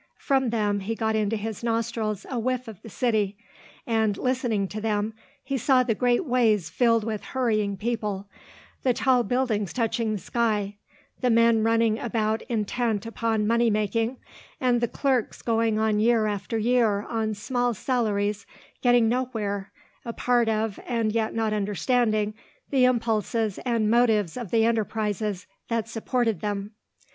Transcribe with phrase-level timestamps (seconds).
[0.17, 3.37] From them, he got into his nostrils a whiff of the city
[3.85, 8.27] and, listening to them, he saw the great ways filled with hurrying people,
[8.81, 10.77] the tall buildings touching the sky,
[11.19, 14.17] the men running about intent upon money making,
[14.59, 18.47] and the clerks going on year after year on small salaries
[18.81, 19.71] getting nowhere,
[20.03, 22.33] a part of, and yet not understanding,
[22.71, 26.71] the impulses and motives of the enterprises that supported them.